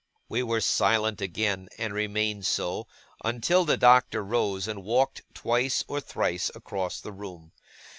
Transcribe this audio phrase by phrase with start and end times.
[0.27, 2.87] We were silent again, and remained so,
[3.23, 7.51] until the Doctor rose and walked twice or thrice across the room.